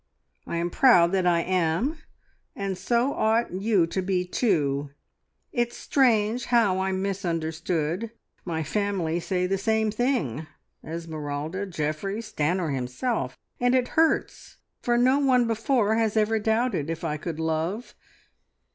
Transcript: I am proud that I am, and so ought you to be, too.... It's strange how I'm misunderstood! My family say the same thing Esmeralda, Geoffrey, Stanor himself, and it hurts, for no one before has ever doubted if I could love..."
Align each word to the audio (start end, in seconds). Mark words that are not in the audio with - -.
I 0.47 0.57
am 0.57 0.71
proud 0.71 1.11
that 1.11 1.27
I 1.27 1.41
am, 1.41 1.99
and 2.55 2.75
so 2.75 3.13
ought 3.13 3.51
you 3.53 3.85
to 3.85 4.01
be, 4.01 4.25
too.... 4.25 4.89
It's 5.51 5.77
strange 5.77 6.45
how 6.45 6.79
I'm 6.79 7.03
misunderstood! 7.03 8.09
My 8.43 8.63
family 8.63 9.19
say 9.19 9.45
the 9.45 9.59
same 9.59 9.91
thing 9.91 10.47
Esmeralda, 10.83 11.67
Geoffrey, 11.67 12.19
Stanor 12.23 12.73
himself, 12.73 13.37
and 13.59 13.75
it 13.75 13.89
hurts, 13.89 14.57
for 14.81 14.97
no 14.97 15.19
one 15.19 15.45
before 15.45 15.93
has 15.97 16.17
ever 16.17 16.39
doubted 16.39 16.89
if 16.89 17.03
I 17.03 17.17
could 17.17 17.39
love..." 17.39 17.93